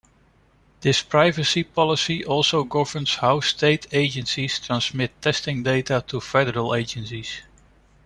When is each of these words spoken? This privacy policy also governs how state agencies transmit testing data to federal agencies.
This 0.79 1.03
privacy 1.03 1.61
policy 1.63 2.25
also 2.25 2.63
governs 2.63 3.17
how 3.17 3.39
state 3.41 3.85
agencies 3.91 4.57
transmit 4.57 5.11
testing 5.21 5.61
data 5.61 6.03
to 6.07 6.19
federal 6.19 6.73
agencies. 6.73 7.41